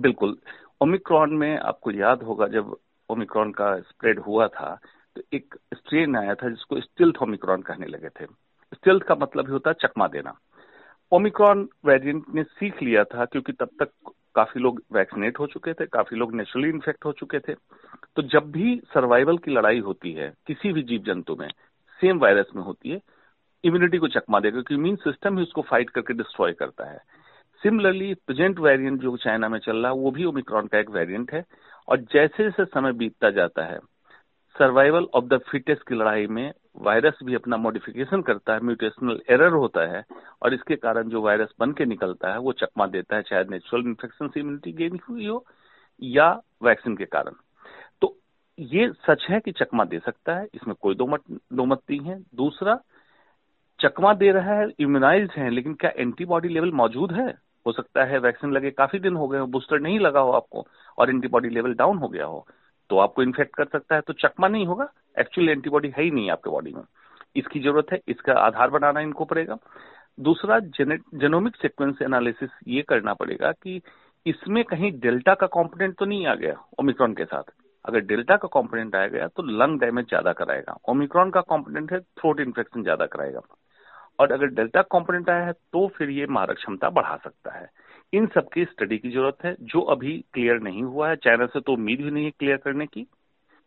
बिल्कुल। 0.00 0.38
ओमिक्रॉन 0.80 1.34
में 1.34 1.58
आपको 1.58 1.90
याद 1.90 2.22
होगा 2.22 2.46
जब 2.46 2.76
ओमिक्रॉन 3.12 3.52
का 3.52 3.78
स्प्रेड 3.80 4.18
हुआ 4.18 4.46
था 4.48 4.74
तो 5.16 5.22
एक 5.32 5.54
स्ट्रेन 5.74 6.16
आया 6.16 6.34
था 6.34 6.48
जिसको 6.48 6.80
स्टिल्थ 6.80 7.22
ओमिक्रॉन 7.22 7.62
कहने 7.62 7.86
लगे 7.86 8.08
थे। 8.10 8.26
स्टिल्थ 8.72 9.02
का 9.02 9.14
मतलब 9.14 9.46
ही 9.46 9.52
होता 9.52 9.70
है 9.70 9.76
चकमा 9.80 10.06
देना। 10.08 10.38
ओमिक्रॉन 11.12 11.68
वेरिएंट 11.84 12.24
ने 12.34 12.42
सीख 12.42 12.82
लिया 12.82 13.04
था 13.04 13.24
क्योंकि 13.24 13.52
तब 13.52 13.70
तक 13.82 14.12
काफ़ी 14.34 14.60
लोग 14.60 14.80
वैक्सीनेट 14.92 15.38
हो 15.38 15.46
चुके 15.46 15.72
थे, 15.74 15.86
काफ़ी 15.86 16.16
लोग 16.16 16.34
नेचुरली 16.34 16.68
इन्फेक्ट 16.68 17.04
हो 17.04 17.12
चुके 17.12 17.38
थे। 17.38 17.54
तो 18.16 18.22
जब 18.24 18.50
भी 18.50 18.80
सर्वाइवल 18.94 19.38
की 19.38 19.50
लड़ाई 19.50 19.80
होती 19.80 20.12
है, 20.12 20.32
किसी 20.46 20.72
भी 20.72 20.82
जीव 20.82 21.02
जंतु 21.06 21.36
में, 21.36 21.48
सेम 22.00 22.18
वायरस 22.18 22.50
में 22.56 22.62
होती 22.62 22.90
है 22.90 23.00
इम्यूनिटी 23.64 23.98
को 23.98 24.08
चकमा 24.08 24.40
देगा 24.40 24.52
क्योंकि 24.52 24.74
इम्यून 24.74 24.96
सिस्टम 24.96 25.36
ही 25.38 25.42
उसको 25.42 25.62
फाइट 25.62 25.90
करके 25.90 26.14
डिस्ट्रॉय 26.14 26.52
करता 26.52 26.84
है। 26.84 26.98
सिमिलरली 27.62 28.14
प्रेजेंट 28.26 28.58
वेरिएंट 28.58 29.00
जो 29.00 29.16
चाइना 29.16 29.48
में 29.48 29.58
चल 29.58 29.76
रहा 29.76 29.92
है 29.92 29.98
वो 29.98 30.10
भी 30.10 30.24
ओमिक्रॉन 30.24 30.66
का 30.66 30.78
एक 30.78 30.90
वेरिएंट 30.90 31.32
है। 31.32 31.44
और 31.88 32.00
जैसे 32.12 32.44
जैसे 32.44 32.64
समय 32.64 32.92
बीतता 32.92 33.30
जाता 33.30 33.64
है 33.64 33.78
सर्वाइवल 34.56 35.06
ऑफ़ 35.14 35.24
द 35.24 35.38
फिटेस्ट 35.50 35.88
की 35.88 35.94
लड़ाई 35.94 36.26
में 36.26 36.52
वायरस 36.80 37.18
भी 37.24 37.34
अपना 37.34 37.56
मॉडिफिकेशन 37.56 38.22
करता 38.22 38.54
है 38.54 38.60
म्यूटेशनल 38.60 39.20
एरर 39.30 39.52
होता 39.52 39.80
है 39.96 40.04
और 40.42 40.54
इसके 40.54 40.76
कारण 40.76 41.08
जो 41.08 41.22
वायरस 41.22 41.48
बन 41.60 41.72
के 41.72 41.84
निकलता 41.84 42.32
है, 42.32 42.38
वो 42.38 42.52
चकमा 42.52 42.86
देता 42.86 43.16
है, 43.16 43.22
चाहे 43.22 43.44
नेचुरल 43.44 43.82
इन्फेक्शन 43.82 44.28
से 44.28 44.40
इम्यूनिटी 44.40 44.72
गेन 44.72 44.98
हुई 45.08 45.26
हो 45.26 45.44
या 46.02 46.40
वैक्सीन 46.62 46.96
के 46.96 47.04
कारण। 47.04 47.32
तो 48.00 48.16
ये 48.58 48.92
सच 48.92 49.26
है 49.30 49.40
कि 49.40 49.52
चकमा 49.52 49.84
दे 49.84 49.98
सकता 49.98 50.34
है, 50.34 50.46
इसमें 50.54 50.74
कोई 50.80 50.94
दो 50.94 51.06
मत 51.06 51.22
दो 51.30 51.64
मत 51.64 51.80
नहीं 51.90 52.00
है। 52.00 52.18
दूसरा, 52.34 52.78
चकमा 53.80 54.14
दे 54.14 54.30
रहा 54.32 54.54
है 54.54 54.66
इम्यूनाइज 54.78 55.30
है, 55.30 55.50
लेकिन 55.50 55.74
क्या 55.74 55.92
एंटीबॉडी 55.96 56.48
लेवल 56.48 56.72
मौजूद 56.72 57.12
है? 57.12 57.51
हो 57.66 57.72
सकता 57.72 58.04
है 58.04 58.18
वैक्सीन 58.20 58.52
लगे, 58.52 58.70
काफ़ी 58.72 58.98
दिन 58.98 59.16
हो 59.16 59.28
गए 59.28 59.38
हो, 59.38 59.46
बूस्टर 59.48 59.80
नहीं 59.80 59.98
लगा 60.00 60.20
हो 60.20 60.32
आपको 60.32 60.66
और 60.98 61.10
एंटीबॉडी 61.10 61.48
लेवल 61.50 61.74
डाउन 61.74 61.98
हो 61.98 62.08
गया 62.08 62.26
हो 62.26 62.46
तो 62.90 62.98
आपको 62.98 63.22
इन्फेक्ट 63.22 63.54
कर 63.56 63.64
सकता 63.66 63.94
है 63.94 64.00
तो 64.02 64.12
चकमा 64.14 64.48
नहीं 64.48 64.66
होगा 64.66 64.88
एक्चुअल 65.20 65.48
एंटीबॉडी 65.48 65.92
है 65.96 66.04
ही 66.04 66.10
नहीं 66.10 66.30
आपके 66.30 66.50
बॉडी 66.50 66.72
में। 66.72 66.82
इसकी 67.36 67.60
ज़रूरत 67.60 67.92
है, 67.92 68.00
इसका 68.08 68.32
आधार 68.36 68.70
बनाना 68.70 69.00
इनको 69.00 69.24
पड़ेगा। 69.24 69.56
दूसरा 70.18 70.58
जेनोमिक 70.60 71.56
सिक्वेंस 71.56 72.02
एनालिसिस 72.02 72.50
ये 72.68 72.82
करना 72.88 73.14
पड़ेगा 73.14 73.52
कि 73.54 73.80
इसमें 74.26 74.62
कहीं 74.64 74.90
डेल्टा 75.00 75.34
का 75.34 75.46
कॉम्पोनेंट 75.48 75.96
तो 75.98 76.04
नहीं 76.04 76.26
आ 76.26 76.34
गया 76.34 76.54
ओमिक्रॉन 76.80 77.14
के 77.14 77.24
साथ। 77.24 77.52
अगर 77.84 78.00
डेल्टा 78.02 78.36
का 78.36 78.48
कॉम्पोनेंट 78.48 78.94
आ 78.96 79.06
गया 79.06 79.26
तो 79.28 79.42
लंग 79.42 79.80
डैमेज 79.80 80.08
ज़्यादा 80.08 80.32
कराएगा। 80.34 80.76
ओमिक्रॉन 80.88 81.30
का 81.30 81.40
कॉम्पोनेंट 81.42 81.92
है 81.92 82.00
थ्रोट 82.00 82.40
इन्फेक्शन 82.40 82.82
ज़्यादा 82.82 83.06
कराएगा। 83.06 83.40
और 84.18 84.32
अगर 84.32 84.46
डेल्टा 84.48 84.82
कॉम्पोनेंट 84.90 85.30
आया 85.30 85.44
है 85.44 85.52
तो 85.52 85.86
फिर 85.96 86.10
ये 86.10 86.26
मारक 86.28 86.56
क्षमता 86.56 86.90
बढ़ा 86.90 87.16
सकता 87.16 87.54
है। 87.54 87.70
इन 88.12 88.26
सबकी 88.34 88.64
स्टडी 88.64 88.98
की 88.98 89.10
ज़रूरत 89.10 89.44
है, 89.44 89.54
जो 89.62 89.80
अभी 89.80 90.18
क्लियर 90.34 90.60
नहीं 90.62 90.82
हुआ 90.82 91.08
है। 91.08 91.16
चाइना 91.18 91.46
से 91.46 91.60
तो 91.60 91.72
उम्मीद 91.72 92.00
भी 92.00 92.10
नहीं 92.10 92.24
है 92.24 92.30
क्लियर 92.30 92.56
करने 92.56 92.86
की, 92.86 93.02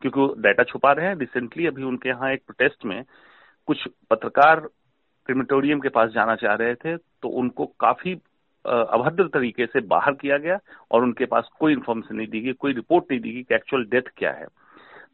क्योंकि 0.02 0.20
वो 0.20 0.34
डाटा 0.38 0.64
छुपा 0.64 0.92
रहे 0.92 1.08
हैं। 1.08 1.16
रिसेंटली 1.16 1.66
अभी 1.68 1.84
उनके 1.84 2.10
यहाँ 2.10 2.32
एक 2.34 2.44
प्रोटेस्ट 2.46 2.86
में 2.86 3.04
कुछ 3.68 3.88
पत्रकार 4.12 4.60
क्रिमेटोरियम 5.30 5.80
के 5.80 5.90
पास 5.90 6.10
जाना 6.12 6.36
चाह 6.36 6.56
रहे 6.56 6.76
थे 6.76 6.96
तो 6.98 7.30
उनको 7.40 7.66
काफ़ी 7.80 8.14
अभद्र 8.66 9.28
तरीके 9.30 9.66
से 9.66 9.80
बाहर 9.88 10.14
किया 10.14 10.38
गया 10.38 10.58
और 10.92 11.04
उनके 11.04 11.26
पास 11.26 11.50
कोई 11.60 11.74
इन्फॉर्मेशन 11.74 12.16
नहीं 12.16 12.28
दी 12.28 12.42
गई, 12.42 12.54
कोई 12.54 12.74
रिपोर्ट 12.74 13.06
नहीं 13.12 13.20
दी 13.22 13.32
गई 13.32 13.44
कि 13.44 13.56
एक्चुअल 13.56 13.84
डेथ 13.86 14.10
क्या 14.18 14.32
है। 14.32 14.46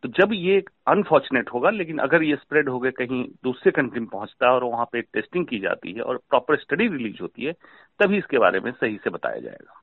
तो 0.04 0.10
जब 0.10 0.30
ये 0.34 0.64
अनफॉर्चुनेट 0.88 1.50
होगा, 1.50 1.70
लेकिन 1.70 1.98
अगर 1.98 2.24
ये 2.24 2.36
स्प्रेड 2.36 2.70
हो 2.70 2.80
गए 2.80 2.92
कहीं 2.92 3.24
दूसरे 3.44 3.72
कंट्री 3.72 4.00
में 4.00 4.10
पहुँचता 4.10 4.48
है 4.48 4.54
और 4.54 4.64
वहाँ 4.64 4.86
पे 4.92 5.02
टेस्टिंग 5.02 5.46
की 5.46 5.60
जाती 5.60 5.92
है 5.92 6.02
और 6.02 6.18
प्रॉपर 6.18 6.58
स्टडी 6.58 6.88
रिलीज़ 6.88 7.18
होती 7.22 7.44
है, 7.44 7.54
तभी 8.00 8.18
इसके 8.18 8.38
बारे 8.38 8.60
में 8.60 8.72
सही 8.72 8.98
से 8.98 9.10
बताया 9.10 9.40
जाएगा। 9.40 9.82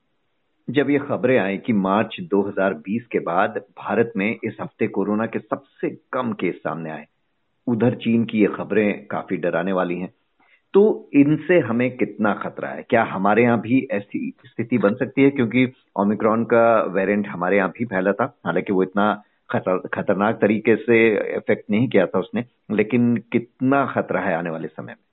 जब 0.71 0.91
ये 0.91 0.99
खबरें 0.99 1.39
आई 1.39 1.59
कि 1.59 1.73
मार्च 1.73 2.17
2020 2.21 3.07
के 3.13 3.19
बाद 3.19 3.65
भारत 3.79 4.13
में 4.17 4.37
इस 4.45 4.57
हफ़्ते 4.61 4.87
कोरोना 4.87 5.27
के 5.27 5.39
सबसे 5.39 5.91
कम 6.13 6.33
केस 6.33 6.55
सामने 6.55 6.91
आए, 6.91 7.07
उधर 7.67 7.95
चीन 7.95 8.25
की 8.25 8.41
ये 8.41 8.47
खबरें 8.47 9.07
काफ़ी 9.07 9.37
डराने 9.37 9.73
वाली 9.73 9.97
हैं। 9.97 10.13
तो 10.75 11.11
इनसे 11.15 11.59
हमें 11.61 11.97
कितना 11.97 12.35
खतरा 12.35 12.69
है? 12.69 12.83
क्या 12.83 13.05
हमारे 13.05 13.43
यहाँ 13.43 13.61
भी 13.61 13.89
ऐसी 13.91 14.33
स्थिति 14.47 14.79
बन 14.79 14.95
सकती 14.95 15.23
है? 15.23 15.31
क्योंकि 15.31 15.73
ओमिक्रॉन 15.97 16.45
का 16.45 16.83
वेरिएंट 16.83 17.27
हमारे 17.29 17.57
यहाँ 17.57 17.69
भी 17.69 17.85
फैला 17.85 18.13
था, 18.13 18.39
हालाँकि 18.47 18.73
वो 18.73 18.83
इतना 18.83 19.23
खतर, 19.50 19.78
खतरनाक 19.88 20.40
तरीके 20.40 20.76
से 20.76 20.97
इफ़ेक्ट 21.37 21.71
नहीं 21.71 21.88
किया 21.88 22.07
था 22.07 22.19
उसने 22.19 22.45
लेकिन 22.71 23.17
कितना 23.33 23.85
खतरा 23.87 24.21
है 24.21 24.35
आने 24.35 24.50
वाले 24.50 24.69
समय 24.69 24.93
में? 24.93 25.05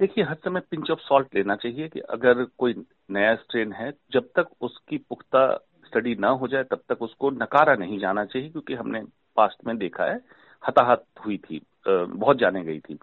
देखिए 0.00 0.24
हर 0.24 0.34
समय 0.34 0.60
पिंच 0.70 0.90
ऑफ़ 0.90 0.98
सॉल्ट 0.98 1.34
लेना 1.34 1.56
चाहिए 1.56 1.88
कि 1.88 2.00
अगर 2.00 2.44
कोई 2.58 2.74
नया 3.10 3.34
स्ट्रेन 3.34 3.72
है 3.72 3.92
जब 4.12 4.28
तक 4.36 4.48
उसकी 4.60 4.98
पुख्ता 4.98 5.46
स्टडी 5.86 6.14
ना 6.14 6.28
हो 6.28 6.48
जाए 6.48 6.64
तब 6.64 6.80
तक 6.88 7.02
उसको 7.02 7.30
नकारा 7.30 7.74
नहीं 7.74 7.98
जाना 7.98 8.24
चाहिए 8.24 8.48
क्योंकि 8.48 8.74
हमने 8.74 9.02
पास्ट 9.36 9.66
में 9.66 9.76
देखा 9.78 10.04
है 10.04 10.20
हताहत 10.62 11.04
हुई 11.26 11.36
थी 11.38 11.60
बहुत 11.88 12.38
जाने 12.38 12.62
गई 12.64 12.80
थी। 12.80 12.98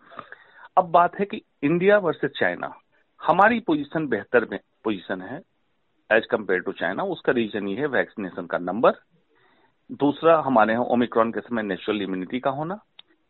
अब 0.77 0.89
बात 0.91 1.19
है 1.19 1.25
कि 1.25 1.41
इंडिया 1.63 1.97
वर्सेस 1.97 2.31
चाइना 2.37 2.73
हमारी 3.21 3.59
पोजीशन 3.59 4.07
बेहतर 4.07 4.47
में 4.51 4.59
पोजीशन 4.83 5.21
है 5.21 5.41
एज 6.09 6.25
कंपेयर 6.25 6.59
टू 6.59 6.71
चाइना 6.71 7.03
उसका 7.03 7.31
रीजन 7.31 7.67
ये 7.67 7.75
है 7.75 7.87
वैक्सीनेशन 7.87 8.45
का 8.45 8.57
नंबर 8.57 8.91
दूसरा, 9.89 10.37
हमारे 10.41 10.73
यहाँ 10.73 10.85
ओमिक्रॉन 10.85 11.31
के 11.31 11.39
समय 11.39 11.63
नेचुरल 11.63 12.01
इम्यूनिटी 12.01 12.39
का 12.39 12.49
होना 12.51 12.79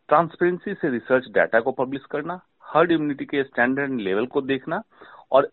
ट्रांसपेरेंसी 0.09 0.73
से 0.73 0.89
रिसर्च 0.89 1.27
डाटा 1.31 1.59
को 1.59 1.71
पब्लिश 1.73 2.05
करना 2.11 2.39
हर्ड 2.65 2.91
इम्यूनिटी 2.91 3.25
के 3.25 3.43
स्टैंडर्ड 3.43 3.99
लेवल 4.01 4.25
को 4.25 4.41
देखना 4.43 4.81
और 5.31 5.49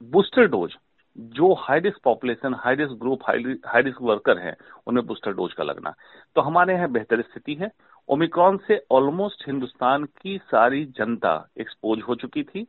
बूस्टर 0.00 0.46
डोज 0.46 0.76
जो 1.16 1.52
high 1.58 1.80
risk 1.80 2.00
population 2.04 2.54
high 2.54 2.74
risk 2.74 2.92
group 3.00 3.22
high 3.26 3.82
risk 3.82 4.00
worker 4.02 4.38
हैं, 4.38 4.56
उन्हें 4.86 5.06
बूस्टर 5.06 5.32
डोज 5.32 5.52
का 5.52 5.64
लगना। 5.64 5.94
तो 6.36 6.40
हमारे 6.40 6.74
यहाँ 6.74 6.90
बेहतर 6.92 7.20
स्थिति 7.22 7.54
है। 7.54 7.70
ओमिक्रॉन 8.08 8.56
से 8.66 8.80
ऑलमोस्ट 8.90 9.46
हिंदुस्तान 9.46 10.04
की 10.20 10.36
सारी 10.44 10.84
जनता 10.98 11.32
एक्सपोज 11.60 12.02
हो 12.08 12.14
चुकी 12.14 12.42
थी। 12.42 12.66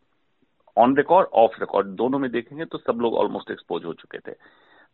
ऑन 0.78 0.96
रिकॉर्ड 0.98 1.28
ऑफ़ 1.34 1.60
रिकॉर्ड 1.60 1.88
दोनों 1.98 2.20
में 2.20 2.30
देखेंगे 2.32 2.66
तो 2.66 2.78
सब 2.78 3.00
लोग 3.02 3.16
ऑलमोस्ट 3.16 3.52
एक्सपोज 3.52 3.86
हो 3.86 3.94
चुके 3.94 4.20
थे। 4.20 4.36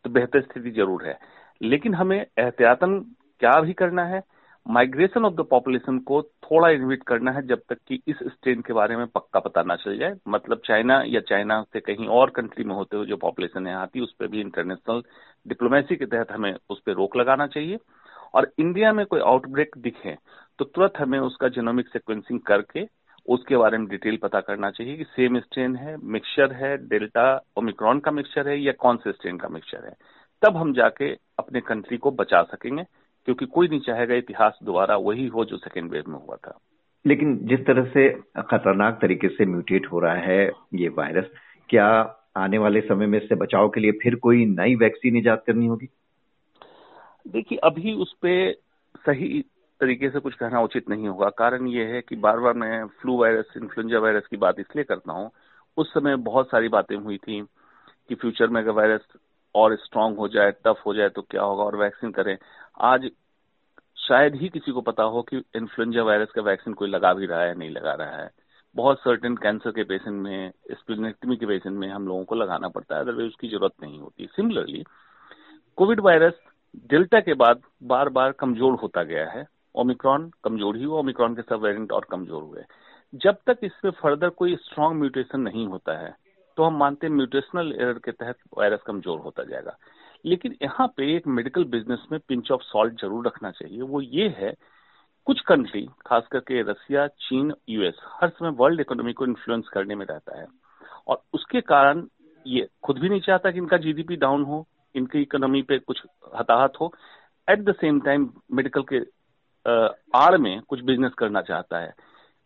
तो 0.04 0.10
बेहतर 0.10 0.40
स्थिति 0.42 0.70
ज़रूर 0.72 1.06
है। 1.06 1.18
लेकिन 1.60 1.94
हमें 1.94 2.18
एहतियातन 2.18 2.98
क्या 3.40 3.60
भी 3.60 3.72
करना 3.72 4.04
है? 4.04 4.22
माइग्रेशन 4.66 5.24
ऑफ़ 5.24 5.34
द 5.34 5.44
पॉपुलेशन 5.50 5.98
को 6.00 6.20
थोड़ा 6.22 6.68
इन्विट 6.70 7.02
करना 7.02 7.30
है 7.30 7.42
जब 7.46 7.62
तक 7.68 7.78
कि 7.88 8.00
इस 8.08 8.16
स्ट्रेन 8.22 8.60
के 8.60 8.72
बारे 8.72 8.96
में 8.96 9.06
पक्का 9.06 9.40
पता 9.40 9.62
ना 9.62 9.76
चल 9.76 9.98
जाए। 9.98 10.14
मतलब 10.28 10.60
चाइना 10.66 11.02
या 11.06 11.20
चाइना 11.20 11.60
से 11.72 11.80
कहीं 11.80 12.06
और 12.08 12.30
कंट्री 12.30 12.64
में 12.64 12.74
होते 12.74 12.96
हुए 12.96 13.06
जो 13.06 13.16
पॉपुलेशन 13.16 13.66
यहाँ 13.66 13.82
आती 13.82 13.98
है 13.98 14.02
उस 14.04 14.14
पर 14.20 14.26
भी 14.26 14.40
इंटरनेशनल 14.40 15.02
डिप्लोमेसी 15.46 15.96
के 15.96 16.06
तहत 16.06 16.32
हमें 16.32 16.54
उस 16.70 16.80
पर 16.80 16.92
रोक 16.92 17.16
लगाना 17.16 17.46
चाहिए। 17.46 17.78
और 18.34 18.50
इंडिया 18.58 18.92
में 18.92 19.04
कोई 19.06 19.20
आउटब्रेक 19.20 19.76
दिखे 19.78 20.16
तो 20.58 20.64
तुरंत 20.64 20.98
हमें 20.98 21.18
उसका 21.18 21.48
जेनोमिक 21.48 21.88
सिक्वेंसिंग 21.88 22.40
करके 22.40 22.86
उसके 23.28 23.56
बारे 23.56 23.78
में 23.78 23.86
डिटेल 23.88 24.16
पता 24.16 24.40
करना 24.40 24.70
चाहिए 24.70 24.96
कि 24.96 25.04
सेम 25.06 25.38
स्ट्रेन 25.40 25.76
है 25.76 25.96
मिक्सचर 26.04 26.52
है 26.54 26.76
डेल्टा 26.88 27.26
ओमिक्रॉन 27.58 28.00
का 28.00 28.10
मिक्सचर 28.10 28.48
है 28.48 28.60
या 28.60 28.72
कौन 28.72 28.96
से 28.96 29.12
स्ट्रेन 29.12 29.36
का 29.38 29.48
मिक्सचर 29.48 29.84
है। 29.84 29.94
तब 30.44 30.56
हम 30.56 30.72
जाके 30.72 31.10
अपने 31.38 31.60
कंट्री 31.60 31.96
को 31.96 32.10
बचा 32.10 32.42
सकेंगे 32.42 32.82
क्योंकि 33.26 33.46
कोई 33.46 33.68
नहीं 33.68 33.80
चाहेगा 33.80 34.14
इतिहास 34.14 34.58
दोबारा 34.62 34.96
वही 34.96 35.26
हो 35.26 35.44
जो 35.44 35.56
सेकेंड 35.56 35.90
वेव 35.90 36.04
में 36.08 36.18
हुआ 36.18 36.36
था। 36.36 36.58
लेकिन 37.06 37.36
जिस 37.46 37.60
तरह 37.60 37.84
से 37.84 38.08
खतरनाक 38.40 38.98
तरीके 39.02 39.28
से 39.28 39.46
म्यूटेट 39.46 39.86
हो 39.86 40.00
रहा 40.00 40.14
है 40.14 40.52
ये 40.74 40.88
वायरस 40.88 41.30
क्या 41.68 41.86
आने 42.36 42.58
वाले 42.58 42.80
समय 42.80 43.06
में 43.06 43.18
इससे 43.18 43.34
बचाव 43.34 43.68
के 43.68 43.80
लिए 43.80 43.92
फिर 43.92 44.14
कोई 44.14 44.44
नई 44.46 44.74
वैक्सीन 44.74 45.16
ईजाद 45.16 45.42
करनी 45.46 45.66
होगी? 45.66 45.88
देखिए 47.28 47.58
अभी 47.58 47.92
उस 47.92 48.12
पर 48.12 48.54
सही 49.06 49.44
तरीके 49.80 50.10
से 50.10 50.20
कुछ 50.20 50.34
कहना 50.34 50.60
उचित 50.60 50.88
नहीं 50.88 51.08
होगा। 51.08 51.28
कारण 51.28 51.66
ये 51.66 51.84
है 51.84 52.00
कि 52.00 52.16
बार 52.16 52.38
बार 52.38 52.54
मैं 52.54 52.86
फ्लू 52.86 53.16
वायरस 53.18 53.54
इन्फ्लुएंजा 53.56 53.98
वायरस 53.98 54.26
की 54.26 54.36
बात 54.36 54.60
इसलिए 54.60 54.84
करता 54.84 55.12
हूँ 55.12 55.30
उस 55.76 55.92
समय 55.94 56.16
बहुत 56.16 56.46
सारी 56.46 56.68
बातें 56.68 56.96
हुई 56.96 57.16
थी 57.16 57.40
कि 58.08 58.14
फ्यूचर 58.14 58.48
में 58.48 58.60
अगर 58.62 58.70
वायरस 58.70 59.06
और 59.54 59.76
स्ट्रांग 59.76 60.16
हो 60.16 60.28
जाए 60.28 60.50
टफ 60.64 60.82
हो 60.86 60.94
जाए 60.94 61.08
तो 61.08 61.22
क्या 61.22 61.42
होगा 61.42 61.64
और 61.64 61.76
वैक्सीन 61.76 62.10
करें। 62.12 62.36
आज 62.82 63.10
शायद 63.98 64.34
ही 64.34 64.48
किसी 64.48 64.72
को 64.72 64.80
पता 64.82 65.02
हो 65.04 65.22
कि 65.22 65.42
इन्फ्लुएंजा 65.56 66.02
वायरस 66.02 66.30
का 66.30 66.42
वैक्सीन 66.42 66.74
कोई 66.74 66.88
लगा 66.88 67.12
भी 67.14 67.26
रहा 67.26 67.40
है, 67.40 67.54
नहीं 67.54 67.70
लगा 67.70 67.92
रहा 67.94 68.16
है। 68.16 68.30
बहुत 68.76 68.98
सर्टेन 68.98 69.36
कैंसर 69.36 69.70
के 69.70 69.84
पेशेंट 69.84 70.22
में 70.22 70.52
स्प्लिनेक्टमी 70.72 71.36
के 71.36 71.46
पेशेंट 71.46 71.76
में 71.76 71.88
हम 71.88 72.06
लोगों 72.08 72.24
को 72.24 72.34
लगाना 72.34 72.68
पड़ता 72.68 72.94
है 72.94 73.02
अदरवाइज़ 73.02 73.28
उसकी 73.28 73.48
ज़रूरत 73.48 73.72
नहीं 73.82 73.98
होती। 74.00 74.26
सिमिलरली 74.26 74.82
कोविड 75.78 76.00
वायरस 76.00 76.40
डेल्टा 76.90 77.20
के 77.20 77.34
बाद 77.34 77.60
बार 77.84 78.08
बार 78.08 78.32
कमज़ोर 78.32 78.74
होता 78.74 79.02
गया 79.04 79.28
है। 79.30 79.46
ओमिक्रॉन 79.74 80.30
कमज़ोर 80.44 80.76
ही 80.76 80.84
हुआ 80.84 80.98
ओमिक्रॉन 80.98 81.34
के 81.34 81.42
सब 81.42 81.62
वेरिएंट 81.62 81.92
और 81.92 82.06
कमज़ोर 82.10 82.42
हुए। 82.42 82.64
जब 83.22 83.36
तक 83.46 83.58
इसमें 83.62 83.90
फर्दर 83.92 84.28
कोई 84.32 84.56
स्ट्रांग 84.56 84.98
म्यूटेशन 84.98 85.40
नहीं 85.40 85.66
होता 85.66 85.96
है 85.98 86.14
तो 86.56 86.64
हम 86.64 86.76
मानते 86.78 87.06
हैं 87.06 87.14
म्यूटेशनल 87.14 87.72
एरर 87.72 87.98
के 88.04 88.12
तहत 88.12 88.36
वायरस 88.58 88.82
कमज़ोर 88.86 89.18
होता 89.20 89.44
जाएगा। 89.44 89.76
लेकिन 90.24 90.56
यहाँ 90.62 90.86
पे 90.96 91.14
एक 91.16 91.26
मेडिकल 91.28 91.64
बिज़नेस 91.70 92.06
में 92.12 92.18
पिंच 92.28 92.50
ऑफ़ 92.50 92.62
सॉल्ट 92.62 93.00
ज़रूर 93.00 93.26
रखना 93.26 93.50
चाहिए। 93.50 93.80
वो 93.82 94.00
ये 94.00 94.28
है, 94.38 94.54
कुछ 95.26 95.40
कंट्री, 95.40 95.86
खास 96.06 96.26
करके 96.32 96.62
रसिया, 96.62 97.06
चीन, 97.06 97.52
यूएस, 97.68 97.96
हर 98.20 98.28
समय 98.28 98.50
वर्ल्ड 98.58 98.80
इकोनॉमी 98.80 99.12
को 99.12 99.24
इन्फ्लुएंस 99.26 99.68
करने 99.68 99.94
में 99.94 100.04
रहता 100.06 100.38
है। 100.40 100.46
और 101.08 101.22
उसके 101.34 101.60
कारण 101.62 102.06
ये 102.46 102.68
खुद 102.82 102.98
भी 102.98 103.08
नहीं 103.08 103.20
चाहता 103.20 103.50
कि 103.50 103.58
इनका 103.58 103.76
जीडीपी 103.76 104.16
डाउन 104.16 104.42
हो, 104.44 104.66
इनकी 104.94 105.22
इकोनॉमी 105.22 105.62
पे 105.62 105.78
कुछ 105.78 106.02
हताहत 106.36 106.72
हो। 106.80 106.92
At 107.48 107.58
the 107.60 107.74
same 107.74 108.00
time 108.00 108.28
medical 108.52 108.84
के 108.92 108.98
आड़ 110.14 110.36
में 110.36 110.60
कुछ 110.60 110.80
बिज़नेस 110.82 111.12
करना 111.18 111.42
चाहता 111.42 111.78
है। 111.78 111.92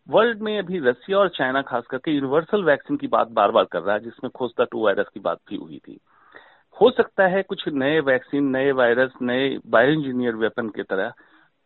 वर्ल्ड 0.07 0.41
में 0.41 0.57
अभी 0.59 0.79
रसिया 0.79 1.17
और 1.17 1.29
चाइना, 1.29 1.61
खास 1.61 1.83
करके 1.89 2.11
यूनिवर्सल 2.11 2.63
वैक्सीन 2.63 2.97
की 2.97 3.07
बात 3.07 3.27
बार 3.29 3.51
बार 3.51 3.65
कर 3.65 3.81
रहा 3.81 3.95
है, 3.95 4.01
जिसमें 4.01 4.29
खोजता 4.35 4.63
टू 4.63 4.83
वायरस 4.83 5.07
की 5.13 5.19
बात 5.19 5.39
भी 5.49 5.55
हुई 5.55 5.77
थी। 5.77 5.99
हो 6.77 6.89
सकता 6.91 7.27
है 7.27 7.41
कुछ 7.43 7.67
नए 7.69 7.99
वैक्सीन, 8.01 8.49
नए 8.49 8.71
वायरस, 8.71 9.11
नए 9.21 9.57
बायो 9.67 9.91
इंजीनियर 9.91 10.35
वेपन 10.35 10.69
की 10.69 10.83
तरह 10.83 11.13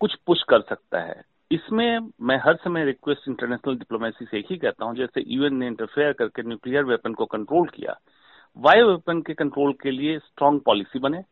कुछ 0.02 0.16
पुश 0.28 0.44
कर 0.50 0.62
सकता 0.62 1.00
है। 1.00 1.22
इसमें 1.52 2.10
मैं 2.22 2.38
हर 2.38 2.56
समय 2.56 2.86
रिक्वेस्ट 2.86 3.28
इंटरनेशनल 3.30 3.76
डिप्लोमेसी 3.76 4.26
से 4.26 4.38
ही 4.40 4.58
कहता 4.58 4.86
हूँ, 4.86 4.96
जैसे 4.96 5.24
यूएन 5.28 5.56
ने 5.56 5.68
इंटरफेयर 5.68 6.14
करके 6.14 6.44
न्यूक्लियर 6.44 6.84
वेपन 6.84 7.14
को 7.14 7.26
कंट्रोल 7.28 7.68
किया, 7.68 7.98
वायु 8.58 8.88
वेपन 8.88 9.22
के 9.22 9.34
कंट्रोल 9.34 9.74
के 9.74 9.92
लिए 9.92 10.18
स्ट्रांग 10.20 10.60
पॉलिसी 10.60 11.00
बने 11.00 11.24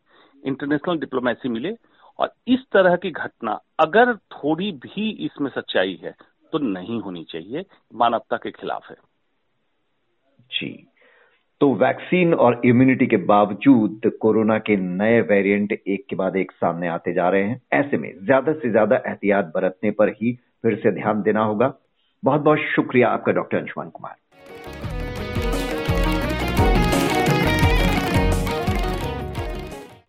इंटरनेशनल 0.43 0.97
डिप्लोमेसी 0.97 1.49
मिले, 1.49 1.75
और 2.19 2.33
इस 2.47 2.59
तरह 2.71 2.95
की 2.95 3.11
घटना, 3.11 3.59
अगर 3.79 4.15
थोड़ी 4.15 4.71
भी 4.71 5.09
इसमें 5.25 5.49
सच्चाई 5.49 5.99
है 6.03 6.15
तो 6.51 6.59
नहीं 6.59 6.99
होनी 7.01 7.23
चाहिए, 7.23 7.65
मानवता 7.95 8.37
के 8.37 8.51
खिलाफ 8.51 8.89
है। 8.89 8.95
जी। 10.51 10.87
तो 11.61 11.73
वैक्सीन 11.75 12.33
और 12.33 12.61
इम्यूनिटी 12.65 13.07
के 13.07 13.17
बावजूद 13.17 14.11
कोरोना 14.21 14.57
के 14.59 14.75
नए 14.77 15.19
वेरिएंट 15.21 15.71
एक 15.71 16.05
के 16.09 16.15
बाद 16.15 16.35
एक 16.35 16.51
सामने 16.51 16.87
आते 16.87 17.13
जा 17.13 17.29
रहे 17.29 17.43
हैं। 17.43 17.61
ऐसे 17.73 17.97
में 17.97 18.11
ज़्यादा 18.25 18.53
से 18.53 18.71
ज़्यादा 18.71 19.01
एहतियात 19.07 19.51
बरतने 19.55 19.91
पर 19.91 20.09
ही 20.11 20.33
फिर 20.61 20.75
से 20.75 20.91
ध्यान 20.91 21.21
देना 21.21 21.43
होगा। 21.43 21.73
बहुत 22.23 22.41
बहुत 22.41 22.59
शुक्रिया 22.75 23.09
आपका, 23.09 23.31
डॉक्टर 23.31 23.57
अंशुमान 23.57 23.89
कुमार। 23.89 24.15